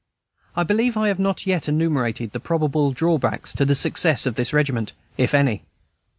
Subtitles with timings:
[0.55, 4.51] I believe I have not yet enumerated the probable drawbacks to the success of this
[4.51, 5.63] regiment, if any.